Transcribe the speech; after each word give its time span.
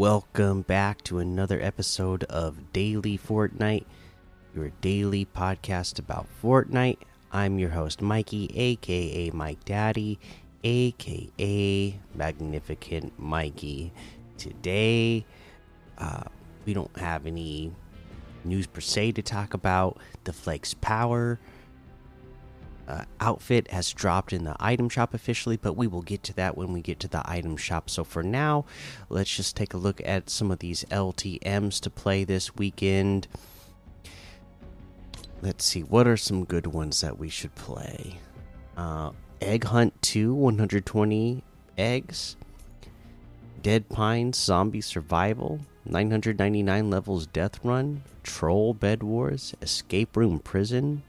Welcome 0.00 0.62
back 0.62 1.04
to 1.04 1.18
another 1.18 1.60
episode 1.60 2.24
of 2.24 2.72
Daily 2.72 3.18
Fortnite, 3.18 3.84
your 4.54 4.70
daily 4.80 5.26
podcast 5.26 5.98
about 5.98 6.26
Fortnite. 6.42 6.96
I'm 7.30 7.58
your 7.58 7.68
host, 7.68 8.00
Mikey, 8.00 8.50
aka 8.54 9.30
Mike 9.32 9.62
Daddy, 9.66 10.18
aka 10.64 12.00
Magnificent 12.14 13.12
Mikey. 13.18 13.92
Today, 14.38 15.26
uh, 15.98 16.22
we 16.64 16.72
don't 16.72 16.96
have 16.96 17.26
any 17.26 17.70
news 18.42 18.66
per 18.66 18.80
se 18.80 19.12
to 19.12 19.22
talk 19.22 19.52
about. 19.52 19.98
The 20.24 20.32
Flakes 20.32 20.72
Power 20.72 21.38
uh, 22.88 23.04
outfit 23.20 23.70
has 23.70 23.92
dropped 23.92 24.32
in 24.32 24.44
the 24.44 24.56
item 24.58 24.88
shop 24.88 25.14
officially, 25.14 25.56
but 25.56 25.76
we 25.76 25.86
will 25.86 26.02
get 26.02 26.22
to 26.24 26.34
that 26.34 26.56
when 26.56 26.72
we 26.72 26.80
get 26.80 27.00
to 27.00 27.08
the 27.08 27.22
item 27.24 27.56
shop. 27.56 27.88
So 27.88 28.04
for 28.04 28.22
now, 28.22 28.64
let's 29.08 29.34
just 29.34 29.56
take 29.56 29.74
a 29.74 29.78
look 29.78 30.00
at 30.04 30.30
some 30.30 30.50
of 30.50 30.58
these 30.58 30.84
LTMs 30.90 31.80
to 31.80 31.90
play 31.90 32.24
this 32.24 32.56
weekend. 32.56 33.28
Let's 35.42 35.64
see, 35.64 35.82
what 35.82 36.06
are 36.06 36.16
some 36.16 36.44
good 36.44 36.66
ones 36.66 37.00
that 37.00 37.18
we 37.18 37.28
should 37.28 37.54
play? 37.54 38.18
Uh, 38.76 39.12
Egg 39.40 39.64
Hunt 39.64 40.00
2, 40.02 40.34
120 40.34 41.42
eggs. 41.78 42.36
Dead 43.62 43.88
Pines 43.88 44.38
Zombie 44.38 44.80
Survival, 44.80 45.60
999 45.84 46.90
levels 46.90 47.26
Death 47.26 47.62
Run. 47.62 48.02
Troll 48.22 48.74
Bed 48.74 49.02
Wars, 49.02 49.54
Escape 49.62 50.16
Room 50.16 50.38
Prison, 50.38 51.02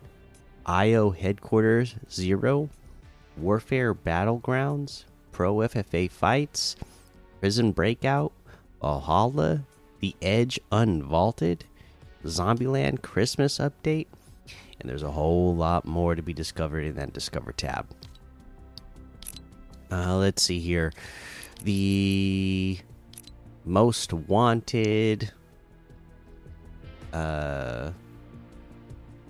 IO 0.66 1.12
Headquarters 1.12 1.96
Zero, 2.10 2.70
Warfare 3.38 3.94
Battlegrounds, 3.94 5.06
Pro 5.32 5.56
FFA 5.58 6.10
Fights, 6.10 6.76
Prison 7.40 7.72
Breakout, 7.72 8.32
Valhalla, 8.82 9.64
The 10.00 10.16
Edge 10.22 10.60
Unvaulted, 10.72 11.62
Zombieland 12.26 13.02
Christmas 13.02 13.58
Update, 13.58 14.08
and 14.80 14.90
there's 14.90 15.04
a 15.04 15.12
whole 15.12 15.56
lot 15.56 15.86
more 15.86 16.16
to 16.16 16.22
be 16.22 16.34
discovered 16.34 16.86
in 16.86 16.96
that 16.96 17.14
Discover 17.14 17.54
tab. 17.54 17.88
Uh, 19.92 20.16
let's 20.16 20.42
see 20.42 20.60
here. 20.60 20.94
The 21.64 22.80
most 23.66 24.14
wanted 24.14 25.32
uh, 27.14 27.92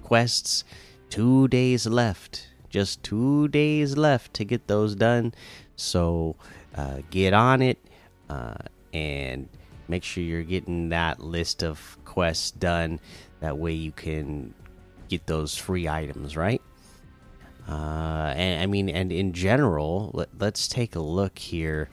quests 0.03 0.63
two 1.11 1.47
days 1.49 1.85
left. 1.85 2.47
Just 2.69 3.03
two 3.03 3.49
days 3.49 3.97
left 3.97 4.33
to 4.35 4.45
get 4.45 4.67
those 4.67 4.95
done. 4.95 5.33
So 5.75 6.35
uh, 6.73 7.01
get 7.11 7.33
on 7.33 7.61
it 7.61 7.77
uh, 8.29 8.55
and 8.93 9.47
make 9.87 10.03
sure 10.03 10.23
you're 10.23 10.41
getting 10.41 10.89
that 10.89 11.19
list 11.19 11.63
of 11.63 11.97
quests 12.05 12.51
done. 12.51 12.99
That 13.41 13.57
way 13.57 13.73
you 13.73 13.91
can 13.91 14.53
get 15.09 15.27
those 15.27 15.55
free 15.57 15.87
items, 15.87 16.37
right? 16.37 16.61
Uh, 17.67 18.33
and 18.35 18.63
I 18.63 18.65
mean, 18.65 18.89
and 18.89 19.11
in 19.11 19.33
general, 19.33 20.11
let, 20.13 20.29
us 20.41 20.67
take 20.67 20.95
a 20.95 21.01
look 21.01 21.37
here. 21.37 21.89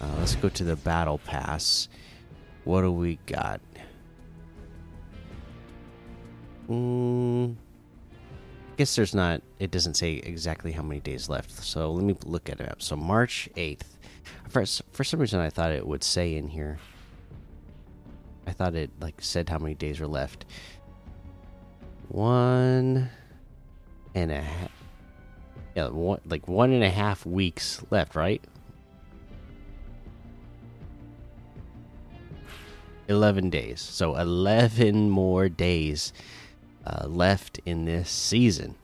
Uh, 0.00 0.06
let's 0.18 0.36
go 0.36 0.48
to 0.48 0.64
the 0.64 0.76
battle 0.76 1.18
pass. 1.18 1.88
What 2.64 2.82
do 2.82 2.92
we 2.92 3.18
got? 3.26 3.60
Hmm 6.68 7.19
guess 8.80 8.96
there's 8.96 9.14
not. 9.14 9.42
It 9.58 9.70
doesn't 9.70 9.98
say 9.98 10.14
exactly 10.14 10.72
how 10.72 10.80
many 10.80 11.00
days 11.00 11.28
left. 11.28 11.50
So 11.50 11.92
let 11.92 12.02
me 12.02 12.16
look 12.24 12.48
at 12.48 12.60
it 12.60 12.70
up. 12.70 12.80
So 12.80 12.96
March 12.96 13.46
eighth. 13.56 13.98
For 14.48 14.64
for 14.92 15.04
some 15.04 15.20
reason, 15.20 15.38
I 15.38 15.50
thought 15.50 15.70
it 15.70 15.86
would 15.86 16.02
say 16.02 16.34
in 16.34 16.48
here. 16.48 16.78
I 18.46 18.52
thought 18.52 18.74
it 18.74 18.90
like 18.98 19.16
said 19.20 19.50
how 19.50 19.58
many 19.58 19.74
days 19.74 20.00
are 20.00 20.06
left. 20.06 20.46
One 22.08 23.10
and 24.14 24.32
a 24.32 24.40
half. 24.40 24.70
Yeah, 25.76 25.88
one, 25.88 26.22
like 26.24 26.48
one 26.48 26.72
and 26.72 26.82
a 26.82 26.88
half 26.88 27.26
weeks 27.26 27.84
left, 27.90 28.14
right? 28.14 28.42
11 33.08 33.50
days. 33.50 33.82
So 33.82 34.16
11 34.16 35.10
more 35.10 35.50
days 35.50 36.14
uh, 36.86 37.06
left 37.06 37.60
in 37.64 37.84
this 37.84 38.10
season. 38.10 38.74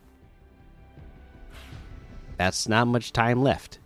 That's 2.37 2.69
not 2.69 2.87
much 2.87 3.13
time 3.13 3.43
left. 3.43 3.79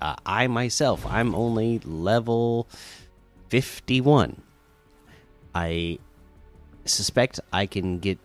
Uh, 0.00 0.16
I 0.24 0.46
myself, 0.46 1.04
I'm 1.06 1.34
only 1.34 1.80
level 1.80 2.68
51. 3.50 4.40
I 5.54 5.98
suspect 6.86 7.40
I 7.52 7.66
can 7.66 7.98
get 7.98 8.18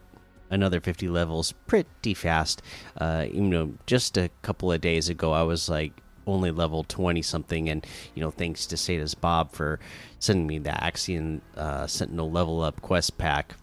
another 0.50 0.80
50 0.80 1.10
levels 1.10 1.52
pretty 1.68 2.14
fast. 2.14 2.62
Uh, 2.98 3.26
you 3.30 3.42
know, 3.42 3.74
just 3.86 4.18
a 4.18 4.30
couple 4.42 4.72
of 4.72 4.80
days 4.80 5.10
ago, 5.10 5.34
I 5.34 5.44
was 5.44 5.68
like 5.68 5.92
only 6.28 6.52
level 6.52 6.84
20 6.84 7.22
something, 7.22 7.70
and 7.70 7.86
you 8.14 8.22
know, 8.22 8.32
thanks 8.32 8.66
to 8.68 8.78
Sada's 8.78 9.14
Bob 9.14 9.52
for 9.52 9.80
sending 10.20 10.48
me 10.48 10.60
the 10.60 10.70
Axion 10.70 11.42
uh, 11.58 11.88
Sentinel 11.88 12.32
level 12.32 12.62
up 12.62 12.82
quest 12.82 13.18
pack 13.18 13.56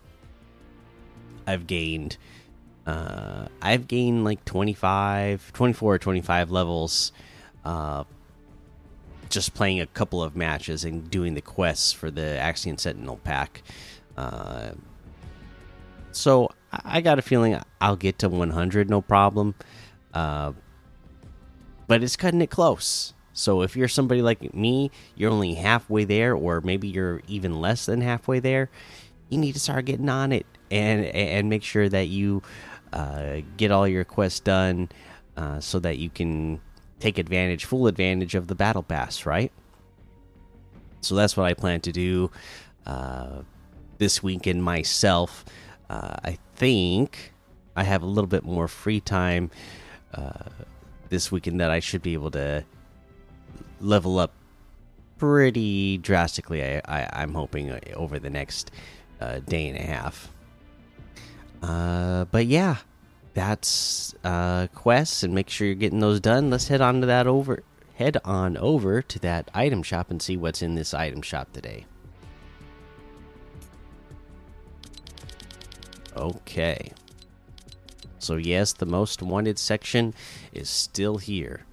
I've 1.47 1.67
gained 1.67 2.17
uh 2.87 3.47
I've 3.61 3.87
gained 3.87 4.25
like 4.25 4.45
25 4.45 5.53
24 5.53 5.95
or 5.95 5.99
25 5.99 6.51
levels 6.51 7.13
uh 7.65 8.05
just 9.29 9.55
playing 9.55 9.81
a 9.81 9.87
couple 9.87 10.23
of 10.23 10.37
matches 10.37 10.85
and 10.85 11.09
doing 11.11 11.35
the 11.35 11.41
quests 11.41 11.93
for 11.93 12.11
the 12.11 12.21
Axion 12.21 12.79
Sentinel 12.79 13.19
pack. 13.19 13.63
Uh 14.17 14.73
so 16.11 16.51
I 16.73 17.01
got 17.01 17.19
a 17.19 17.23
feeling 17.23 17.59
I'll 17.81 17.97
get 17.97 18.19
to 18.21 18.29
100 18.29 18.91
no 18.91 19.01
problem. 19.01 19.55
Uh 20.13 20.53
but 21.87 22.03
it's 22.03 22.17
cutting 22.17 22.43
it 22.43 22.51
close. 22.51 23.15
So 23.33 23.63
if 23.63 23.77
you're 23.77 23.89
somebody 23.89 24.23
like 24.23 24.55
me, 24.55 24.91
you're 25.15 25.31
only 25.31 25.55
halfway 25.55 26.05
there 26.05 26.35
or 26.35 26.61
maybe 26.61 26.89
you're 26.89 27.23
even 27.29 27.61
less 27.61 27.87
than 27.87 28.01
halfway 28.01 28.41
there, 28.41 28.71
you 29.33 29.39
need 29.39 29.53
to 29.53 29.61
start 29.61 29.87
getting 29.87 30.09
on 30.09 30.33
it 30.33 30.47
and 30.71 31.07
and 31.07 31.49
make 31.49 31.63
sure 31.63 31.89
that 31.89 32.09
you 32.09 32.43
uh, 32.93 33.41
get 33.57 33.71
all 33.71 33.89
your 33.89 34.05
quests 34.05 34.41
done 34.41 34.89
uh, 35.37 35.59
so 35.61 35.79
that 35.79 35.99
you 35.99 36.11
can 36.11 36.61
take 37.01 37.19
advantage, 37.19 37.65
full 37.65 37.87
advantage 37.87 38.35
of 38.35 38.47
the 38.47 38.55
battle 38.55 38.83
pass, 38.83 39.27
right? 39.27 39.51
So 41.01 41.15
that's 41.17 41.37
what 41.37 41.47
I 41.47 41.55
plan 41.55 41.81
to 41.81 41.93
do 41.93 42.31
uh, 42.87 43.43
this 43.99 44.23
weekend 44.23 44.63
myself. 44.63 45.45
Uh, 45.91 46.15
I 46.23 46.39
think 46.55 47.33
I 47.75 47.83
have 47.83 48.03
a 48.03 48.07
little 48.07 48.29
bit 48.29 48.45
more 48.45 48.69
free 48.69 49.01
time 49.01 49.51
uh, 50.15 50.51
this 51.09 51.33
weekend 51.33 51.61
that 51.61 51.71
I 51.71 51.81
should 51.81 52.03
be 52.03 52.15
able 52.15 52.31
to 52.33 52.65
level 53.81 54.19
up 54.19 54.33
pretty 55.19 55.99
drastically. 55.99 56.63
I, 56.63 56.81
I 56.87 57.23
am 57.23 57.35
hoping 57.35 57.71
uh, 57.71 57.81
over 57.95 58.19
the 58.19 58.31
next 58.31 58.71
day 59.47 59.69
and 59.69 59.79
a 59.79 59.83
half. 59.83 60.31
Uh, 61.63 62.25
but 62.27 62.47
yeah, 62.47 62.77
that's 63.35 64.15
uh, 64.25 64.67
quests, 64.75 65.23
and 65.23 65.35
make 65.35 65.49
sure 65.49 65.67
you're 65.67 65.77
getting 65.77 66.01
those 66.01 66.21
done. 66.21 66.51
Let's 66.51 66.69
head 66.69 66.81
on 66.81 67.01
to 67.01 67.07
that 67.07 67.27
over. 67.27 67.63
Head 67.95 68.19
on 68.25 68.57
over 68.57 69.03
to 69.03 69.19
that 69.21 69.51
item 69.55 69.83
shop 69.83 70.11
and 70.11 70.21
see 70.21 70.37
what's 70.37 70.63
in 70.63 70.75
this 70.75 70.93
item 70.93 71.23
shop 71.23 71.53
today. 71.53 71.87
Okay. 76.17 76.93
So 78.19 78.37
yes, 78.37 78.73
the 78.73 78.87
most 78.87 79.23
wanted 79.23 79.59
section 79.59 80.15
is 80.53 80.69
still 80.71 81.19
here. 81.19 81.65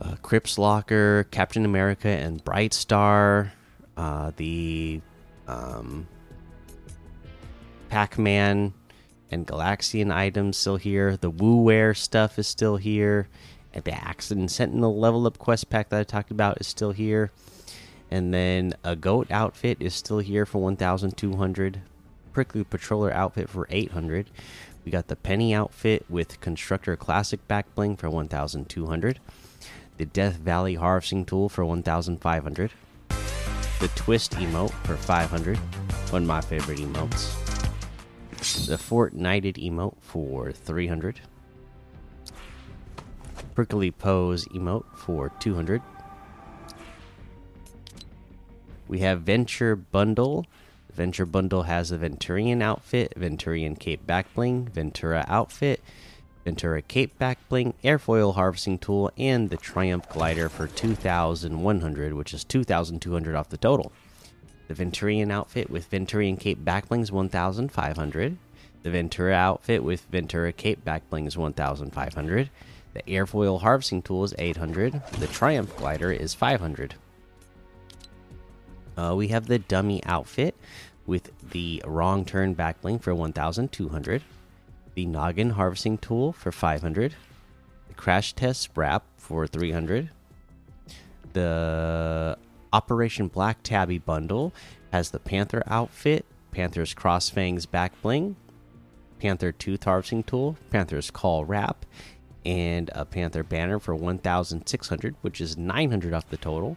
Uh, 0.00 0.16
Crips 0.22 0.58
Locker, 0.58 1.24
Captain 1.30 1.64
America, 1.64 2.08
and 2.08 2.42
Bright 2.44 2.74
Star. 2.74 3.52
Uh, 3.96 4.32
the 4.36 5.00
um, 5.46 6.06
Pac 7.92 8.16
Man 8.16 8.72
and 9.30 9.46
Galaxian 9.46 10.10
items 10.10 10.56
still 10.56 10.76
here. 10.76 11.18
The 11.18 11.30
WooWare 11.30 11.94
stuff 11.94 12.38
is 12.38 12.46
still 12.46 12.78
here. 12.78 13.28
And 13.74 13.84
the 13.84 13.90
Axion 13.90 14.48
Sentinel 14.48 14.98
level 14.98 15.26
up 15.26 15.36
quest 15.36 15.68
pack 15.68 15.90
that 15.90 16.00
I 16.00 16.04
talked 16.04 16.30
about 16.30 16.58
is 16.58 16.66
still 16.66 16.92
here. 16.92 17.32
And 18.10 18.32
then 18.32 18.72
a 18.82 18.96
goat 18.96 19.30
outfit 19.30 19.76
is 19.78 19.92
still 19.92 20.20
here 20.20 20.46
for 20.46 20.62
1,200. 20.62 21.82
Prickly 22.32 22.64
Patroller 22.64 23.12
outfit 23.12 23.50
for 23.50 23.66
800. 23.68 24.30
We 24.86 24.90
got 24.90 25.08
the 25.08 25.16
Penny 25.16 25.54
outfit 25.54 26.06
with 26.08 26.40
Constructor 26.40 26.96
Classic 26.96 27.46
back 27.46 27.74
bling 27.74 27.98
for 27.98 28.08
1,200. 28.08 29.20
The 29.98 30.06
Death 30.06 30.36
Valley 30.36 30.76
Harvesting 30.76 31.26
Tool 31.26 31.50
for 31.50 31.66
1,500. 31.66 32.70
The 33.80 33.88
Twist 33.88 34.32
emote 34.32 34.72
for 34.86 34.96
500. 34.96 35.58
One 36.08 36.22
of 36.22 36.28
my 36.28 36.40
favorite 36.40 36.78
emotes 36.78 37.41
the 38.42 38.76
Fortnighted 38.76 39.56
emote 39.56 39.96
for 40.00 40.52
300. 40.52 41.20
Prickly 43.54 43.90
Pose 43.90 44.46
emote 44.46 44.84
for 44.96 45.30
200. 45.38 45.82
we 48.92 48.98
have 48.98 49.22
Venture 49.22 49.74
Bundle. 49.74 50.44
Venture 50.92 51.24
Bundle 51.24 51.62
has 51.62 51.90
a 51.90 51.96
Venturian 51.96 52.62
outfit, 52.62 53.14
Venturian 53.16 53.74
cape 53.78 54.06
back 54.06 54.32
bling, 54.34 54.66
Ventura 54.66 55.24
outfit, 55.28 55.80
Ventura 56.44 56.82
cape 56.82 57.18
back 57.18 57.38
bling, 57.48 57.72
airfoil 57.82 58.34
harvesting 58.34 58.76
tool, 58.78 59.10
and 59.16 59.48
the 59.48 59.56
Triumph 59.56 60.06
glider 60.10 60.50
for 60.50 60.66
2,100, 60.66 62.12
which 62.12 62.34
is 62.34 62.44
2,200 62.44 63.34
off 63.34 63.48
the 63.48 63.56
total. 63.56 63.92
The 64.72 64.86
Venturian 64.86 65.30
outfit 65.30 65.68
with 65.68 65.90
Venturian 65.90 66.40
cape 66.40 66.64
back 66.64 66.88
bling 66.88 67.02
is 67.02 67.12
1,500. 67.12 68.38
The 68.82 68.90
Ventura 68.90 69.34
outfit 69.34 69.84
with 69.84 70.06
Ventura 70.10 70.50
cape 70.50 70.82
back 70.82 71.10
bling 71.10 71.26
is 71.26 71.36
1,500. 71.36 72.50
The 72.94 73.02
airfoil 73.02 73.60
harvesting 73.60 74.00
tool 74.00 74.24
is 74.24 74.34
800. 74.38 75.02
The 75.18 75.26
Triumph 75.26 75.76
glider 75.76 76.10
is 76.10 76.32
500. 76.32 76.94
Uh, 78.96 79.14
we 79.14 79.28
have 79.28 79.46
the 79.46 79.58
dummy 79.58 80.02
outfit 80.06 80.54
with 81.04 81.30
the 81.50 81.82
wrong 81.86 82.24
turn 82.24 82.54
back 82.54 82.80
bling 82.80 82.98
for 82.98 83.14
1,200. 83.14 84.22
The 84.94 85.04
noggin 85.04 85.50
harvesting 85.50 85.98
tool 85.98 86.32
for 86.32 86.50
500. 86.50 87.14
The 87.88 87.94
crash 87.94 88.32
test 88.32 88.70
wrap 88.74 89.04
for 89.18 89.46
300. 89.46 90.08
The 91.34 92.38
Operation 92.72 93.28
Black 93.28 93.62
Tabby 93.62 93.98
bundle 93.98 94.52
has 94.92 95.10
the 95.10 95.18
Panther 95.18 95.62
outfit, 95.66 96.24
Panther's 96.50 96.94
Crossfangs 96.94 97.70
back 97.70 98.00
bling, 98.02 98.36
Panther 99.20 99.52
tooth 99.52 99.84
harvesting 99.84 100.22
tool, 100.22 100.56
Panther's 100.70 101.10
call 101.10 101.44
wrap, 101.44 101.84
and 102.44 102.90
a 102.94 103.04
Panther 103.04 103.42
banner 103.42 103.78
for 103.78 103.94
1,600, 103.94 105.14
which 105.20 105.40
is 105.40 105.56
900 105.56 106.12
off 106.12 106.28
the 106.28 106.36
total. 106.36 106.76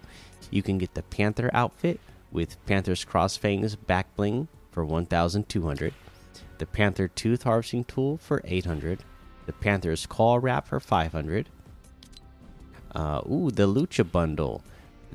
You 0.51 0.61
can 0.61 0.77
get 0.77 0.93
the 0.93 1.03
Panther 1.03 1.49
outfit 1.53 1.99
with 2.31 2.63
Panther's 2.65 3.05
Crossfangs 3.05 3.75
back 3.75 4.13
bling 4.15 4.47
for 4.71 4.85
1,200, 4.85 5.93
the 6.57 6.65
Panther 6.65 7.07
tooth 7.07 7.43
harvesting 7.43 7.85
tool 7.85 8.17
for 8.17 8.41
800, 8.45 9.03
the 9.45 9.53
Panther's 9.53 10.05
call 10.05 10.39
wrap 10.39 10.67
for 10.67 10.79
500. 10.79 11.49
Uh, 12.93 13.21
ooh, 13.29 13.51
the 13.51 13.67
Lucha 13.67 14.09
bundle. 14.09 14.63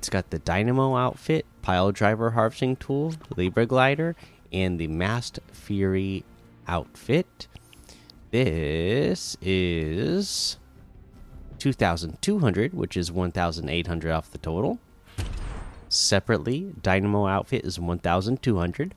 It's 0.00 0.08
got 0.08 0.30
the 0.30 0.38
Dynamo 0.38 0.96
outfit, 0.96 1.44
Pile 1.60 1.92
Driver 1.92 2.30
harvesting 2.30 2.76
tool, 2.76 3.12
Libre 3.36 3.66
glider, 3.66 4.16
and 4.50 4.80
the 4.80 4.88
Masked 4.88 5.40
Fury 5.52 6.24
outfit. 6.66 7.46
This 8.30 9.36
is 9.42 10.56
2,200, 11.58 12.72
which 12.72 12.96
is 12.96 13.12
1,800 13.12 14.10
off 14.10 14.30
the 14.30 14.38
total. 14.38 14.78
Separately, 15.90 16.72
Dynamo 16.80 17.26
outfit 17.26 17.66
is 17.66 17.78
1,200. 17.78 18.94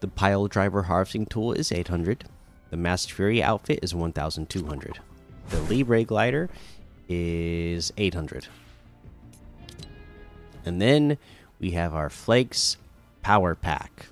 The 0.00 0.08
Pile 0.08 0.46
Driver 0.46 0.84
harvesting 0.84 1.26
tool 1.26 1.52
is 1.52 1.72
800. 1.72 2.24
The 2.70 2.78
Masked 2.78 3.12
Fury 3.12 3.42
outfit 3.42 3.80
is 3.82 3.94
1,200. 3.94 5.00
The 5.50 5.60
Libre 5.60 6.04
glider 6.04 6.48
is 7.08 7.92
800. 7.96 8.48
And 10.64 10.80
then 10.80 11.18
we 11.58 11.72
have 11.72 11.94
our 11.94 12.10
Flakes 12.10 12.76
Power 13.22 13.54
Pack. 13.54 14.06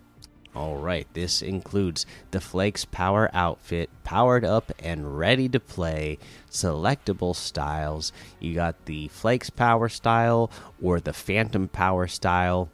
All 0.55 0.79
right, 0.79 1.07
this 1.13 1.43
includes 1.43 2.07
the 2.31 2.41
Flakes 2.41 2.87
Power 2.87 3.31
outfit, 3.35 3.91
powered 4.05 4.45
up 4.45 4.73
and 4.79 5.19
ready 5.19 5.51
to 5.51 5.61
play, 5.61 6.19
selectable 6.51 7.37
styles. 7.37 8.11
You 8.41 8.55
got 8.55 8.87
the 8.87 9.09
Flakes 9.09 9.51
Power 9.51 9.91
style 9.91 10.51
or 10.83 10.99
the 10.99 11.13
Phantom 11.13 11.69
Power 11.69 12.07
style, 12.07 12.71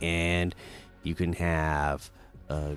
and 0.00 0.52
you 1.04 1.14
can 1.14 1.34
have 1.34 2.10
uh, 2.50 2.74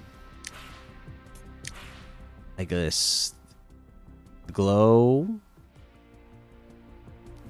I 2.57 2.63
guess 2.63 3.33
glow, 4.51 5.27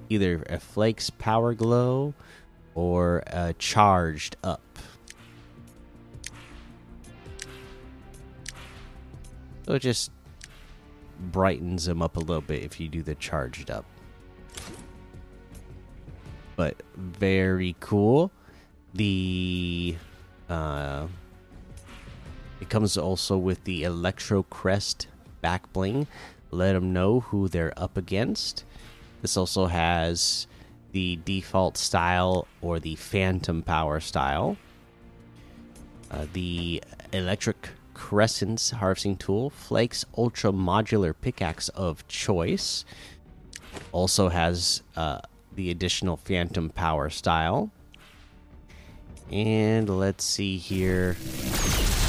either 0.10 0.44
a 0.50 0.60
Flakes 0.60 1.10
Power 1.10 1.54
glow 1.54 2.14
or 2.74 3.24
a 3.28 3.54
charged 3.54 4.36
up. 4.44 4.62
So 9.66 9.74
it 9.74 9.80
just 9.80 10.12
brightens 11.20 11.86
them 11.86 12.02
up 12.02 12.18
a 12.18 12.20
little 12.20 12.42
bit 12.42 12.64
if 12.64 12.80
you 12.80 12.88
do 12.88 13.02
the 13.02 13.16
charged 13.16 13.72
up. 13.72 13.86
But 16.56 16.82
very 16.96 17.76
cool. 17.80 18.32
The 18.94 19.96
uh 20.50 21.08
it 22.62 22.70
comes 22.70 22.98
also 22.98 23.38
with 23.38 23.64
the 23.66 23.84
Electro 23.84 24.44
Crest 24.44 25.08
back 25.42 25.72
bling. 25.74 26.08
Let 26.52 26.74
them 26.74 26.94
know 26.94 27.20
who 27.20 27.50
they're 27.50 27.74
up 27.78 27.98
against. 27.98 28.64
This 29.26 29.38
also 29.38 29.66
has 29.66 30.46
the 30.92 31.18
default 31.26 31.78
style 31.78 32.46
or 32.62 32.80
the 32.80 32.94
Phantom 32.94 33.64
Power 33.64 34.00
style. 34.00 34.56
Uh, 36.12 36.28
the 36.32 36.84
Electric 37.12 37.70
Crescent's 37.96 38.70
harvesting 38.70 39.18
tool, 39.18 39.50
Flakes 39.50 40.06
Ultra 40.16 40.52
Modular 40.52 41.16
Pickaxe 41.20 41.70
of 41.70 42.08
choice. 42.08 42.86
Also 43.92 44.30
has 44.30 44.84
uh, 44.96 45.22
the 45.56 45.72
additional 45.72 46.18
Phantom 46.18 46.70
Power 46.70 47.10
style. 47.10 47.72
And 49.32 49.90
let's 49.90 50.24
see 50.24 50.60
here. 50.60 51.18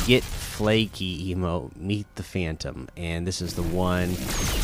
Get 0.06 0.22
flaky 0.22 1.34
emote, 1.34 1.76
meet 1.76 2.06
the 2.14 2.22
Phantom. 2.22 2.88
And 2.94 3.26
this 3.26 3.40
is 3.40 3.54
the 3.54 3.62
one, 3.62 4.10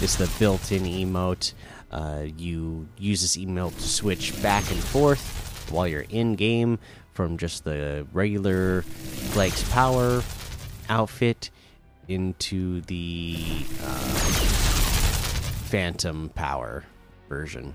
it's 0.02 0.16
the 0.16 0.30
built 0.38 0.70
in 0.70 0.82
emote. 0.82 1.54
Uh, 1.92 2.24
you 2.38 2.88
use 2.96 3.20
this 3.20 3.36
emote 3.36 3.76
to 3.76 3.82
switch 3.82 4.40
back 4.42 4.70
and 4.70 4.82
forth 4.82 5.68
while 5.70 5.86
you're 5.86 6.06
in 6.08 6.34
game 6.34 6.78
from 7.12 7.36
just 7.36 7.64
the 7.64 8.06
regular 8.12 8.82
Flakes 8.82 9.68
Power 9.70 10.22
outfit 10.88 11.50
into 12.08 12.80
the 12.82 13.36
uh, 13.82 14.08
Phantom 15.68 16.30
Power 16.34 16.84
version. 17.28 17.74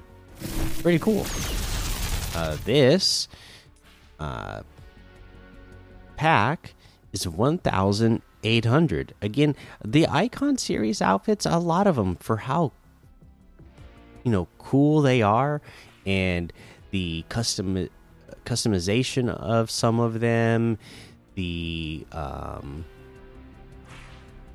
Pretty 0.82 1.00
cool. 1.00 1.26
Uh, 2.36 2.58
this 2.66 3.28
uh, 4.20 4.62
pack 6.16 6.74
is 7.12 7.28
1,800. 7.28 9.14
Again, 9.22 9.56
the 9.84 10.08
Icon 10.08 10.58
series 10.58 11.02
outfits, 11.02 11.46
a 11.46 11.58
lot 11.58 11.88
of 11.88 11.96
them 11.96 12.16
for 12.18 12.38
how 12.38 12.72
you 14.28 14.34
know 14.34 14.48
cool 14.58 15.02
they 15.02 15.22
are, 15.22 15.62
and 16.06 16.52
the 16.92 17.24
custom 17.30 17.88
customization 18.46 19.30
of 19.30 19.72
some 19.72 20.02
of 20.02 20.20
them, 20.20 20.78
the 21.36 22.06
um, 22.12 22.84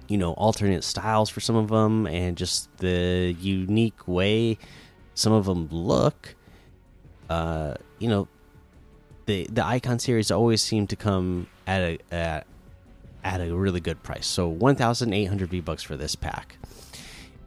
you 0.08 0.18
know 0.18 0.32
alternate 0.34 0.84
styles 0.84 1.30
for 1.30 1.40
some 1.40 1.56
of 1.56 1.68
them 1.68 2.06
and 2.06 2.36
just 2.36 2.68
the 2.78 3.34
unique 3.40 4.06
way 4.06 4.58
some 5.14 5.32
of 5.32 5.44
them 5.44 5.68
look 5.70 6.34
uh 7.30 7.74
you 7.98 8.08
know 8.08 8.26
the 9.26 9.46
the 9.50 9.64
icon 9.64 9.98
series 9.98 10.30
always 10.30 10.60
seem 10.60 10.86
to 10.86 10.96
come 10.96 11.46
at 11.66 11.80
a 11.80 11.98
at, 12.10 12.46
at 13.24 13.40
a 13.40 13.54
really 13.54 13.80
good 13.80 14.02
price. 14.02 14.26
So 14.26 14.48
1800 14.48 15.48
v 15.48 15.60
bucks 15.60 15.82
for 15.82 15.96
this 15.96 16.14
pack. 16.14 16.56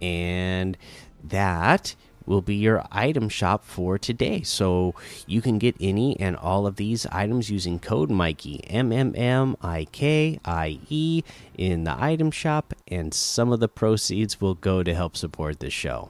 And 0.01 0.77
that 1.23 1.95
will 2.25 2.41
be 2.41 2.55
your 2.55 2.85
item 2.91 3.29
shop 3.29 3.63
for 3.63 3.97
today. 3.97 4.41
So 4.41 4.95
you 5.27 5.41
can 5.41 5.57
get 5.57 5.75
any 5.79 6.19
and 6.19 6.35
all 6.35 6.67
of 6.67 6.75
these 6.75 7.05
items 7.07 7.49
using 7.49 7.79
code 7.79 8.09
Mikey 8.09 8.63
M 8.67 8.91
M 8.91 9.13
M 9.15 9.55
I 9.61 9.85
K 9.91 10.39
I 10.45 10.79
E 10.89 11.23
in 11.57 11.83
the 11.83 11.95
item 11.97 12.31
shop, 12.31 12.73
and 12.87 13.13
some 13.13 13.51
of 13.51 13.59
the 13.59 13.67
proceeds 13.67 14.41
will 14.41 14.55
go 14.55 14.83
to 14.83 14.93
help 14.93 15.15
support 15.15 15.59
the 15.59 15.69
show. 15.69 16.09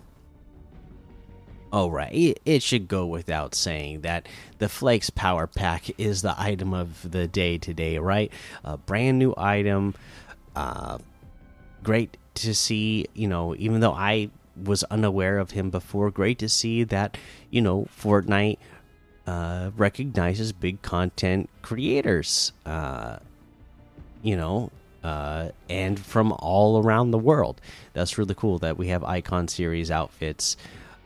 All 1.73 1.91
right, 1.91 2.39
it, 2.45 2.63
should 2.63 2.87
go 2.87 3.05
without 3.05 3.53
saying 3.53 4.01
that 4.01 4.29
the 4.59 4.69
Flakes 4.69 5.09
Power 5.09 5.45
Pack 5.45 5.99
is 5.99 6.21
the 6.21 6.33
item 6.39 6.73
of 6.73 7.11
the 7.11 7.27
day 7.27 7.57
today, 7.57 7.97
right? 7.97 8.31
A 8.63 8.77
brand 8.77 9.19
new 9.19 9.33
item. 9.35 9.93
Uh, 10.55 10.99
great 11.83 12.15
to 12.35 12.55
see, 12.55 13.07
you 13.13 13.27
know, 13.27 13.55
even 13.55 13.81
though 13.81 13.91
I 13.91 14.29
was 14.61 14.83
unaware 14.85 15.37
of 15.37 15.51
him 15.51 15.69
before. 15.69 16.11
Great 16.11 16.39
to 16.39 16.49
see 16.49 16.83
that 16.83 17.17
you 17.49 17.61
know 17.61 17.87
Fortnite 17.97 18.57
uh, 19.27 19.71
recognizes 19.75 20.51
big 20.51 20.81
content 20.81 21.49
creators. 21.61 22.51
Uh, 22.65 23.17
you 24.21 24.35
know, 24.35 24.71
uh, 25.03 25.49
and 25.69 25.99
from 25.99 26.31
all 26.39 26.81
around 26.81 27.11
the 27.11 27.19
world. 27.19 27.61
That's 27.93 28.17
really 28.17 28.33
cool 28.33 28.57
that 28.59 28.77
we 28.77 28.87
have 28.87 29.03
Icon 29.03 29.47
Series 29.47 29.91
outfits 29.91 30.57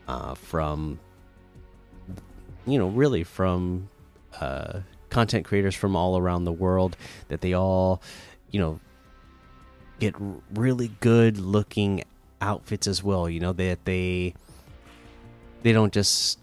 uh, 0.08 0.34
from 0.34 0.98
you 2.66 2.78
know, 2.78 2.88
really 2.88 3.24
from 3.24 3.88
uh, 4.40 4.80
content 5.08 5.44
creators 5.44 5.74
from 5.74 5.96
all 5.96 6.16
around 6.16 6.44
the 6.44 6.52
world 6.52 6.96
that 7.28 7.40
they 7.40 7.52
all, 7.52 8.02
you 8.50 8.60
know, 8.60 8.80
get 9.98 10.14
really 10.54 10.88
good 11.00 11.38
looking 11.38 12.04
outfits 12.40 12.86
as 12.86 13.02
well. 13.02 13.28
You 13.28 13.40
know 13.40 13.52
that 13.52 13.84
they 13.84 14.34
they 15.62 15.72
don't 15.72 15.92
just 15.92 16.38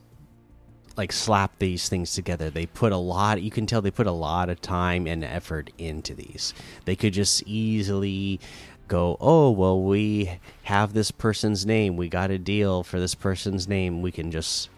like 0.95 1.11
slap 1.11 1.59
these 1.59 1.87
things 1.87 2.13
together. 2.13 2.49
They 2.49 2.65
put 2.65 2.91
a 2.91 2.97
lot. 2.97 3.41
You 3.41 3.51
can 3.51 3.65
tell 3.65 3.81
they 3.81 3.91
put 3.91 4.07
a 4.07 4.11
lot 4.11 4.49
of 4.49 4.59
time 4.61 5.05
and 5.05 5.23
effort 5.23 5.69
into 5.77 6.15
these. 6.15 6.53
They 6.85 6.95
could 6.95 7.13
just 7.13 7.43
easily 7.43 8.39
go, 8.87 9.17
oh 9.19 9.51
well, 9.51 9.81
we 9.81 10.39
have 10.63 10.93
this 10.93 11.11
person's 11.11 11.65
name. 11.65 11.97
We 11.97 12.09
got 12.09 12.31
a 12.31 12.37
deal 12.37 12.83
for 12.83 12.99
this 12.99 13.15
person's 13.15 13.67
name. 13.67 14.01
We 14.01 14.11
can 14.11 14.31
just 14.31 14.69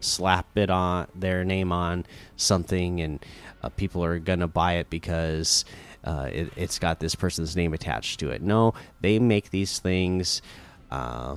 slap 0.00 0.56
it 0.56 0.70
on 0.70 1.06
their 1.14 1.44
name 1.44 1.72
on 1.72 2.06
something, 2.36 3.00
and 3.00 3.24
uh, 3.62 3.68
people 3.68 4.04
are 4.04 4.18
gonna 4.18 4.48
buy 4.48 4.74
it 4.74 4.90
because 4.90 5.64
uh, 6.04 6.28
it, 6.32 6.52
has 6.54 6.78
got 6.78 7.00
this 7.00 7.14
person's 7.14 7.56
name 7.56 7.74
attached 7.74 8.20
to 8.20 8.30
it. 8.30 8.42
No, 8.42 8.74
they 9.00 9.18
make 9.18 9.50
these 9.50 9.78
things 9.78 10.42
uh, 10.90 11.36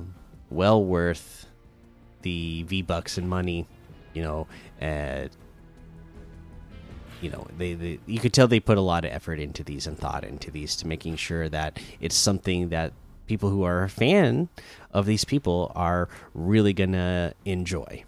well 0.50 0.84
worth 0.84 1.46
the 2.22 2.62
V 2.64 2.82
bucks 2.82 3.18
and 3.18 3.28
money. 3.28 3.66
You 4.14 4.22
know, 4.22 4.46
you 7.20 7.30
know, 7.30 7.46
they, 7.56 7.74
they 7.74 7.98
you 8.06 8.18
could 8.18 8.32
tell 8.32 8.48
they 8.48 8.60
put 8.60 8.78
a 8.78 8.82
lot 8.82 9.04
of 9.04 9.12
effort 9.12 9.38
into 9.38 9.64
these 9.64 9.86
and 9.86 9.98
thought 9.98 10.24
into 10.24 10.50
these 10.50 10.76
to 10.76 10.86
making 10.86 11.16
sure 11.16 11.48
that 11.48 11.78
it's 12.00 12.16
something 12.16 12.68
that 12.70 12.92
people 13.26 13.48
who 13.48 13.62
are 13.62 13.84
a 13.84 13.88
fan 13.88 14.48
of 14.92 15.06
these 15.06 15.24
people 15.24 15.72
are 15.74 16.08
really 16.34 16.72
gonna 16.72 17.32
enjoy. 17.44 18.04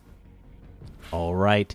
All 1.12 1.34
right 1.34 1.74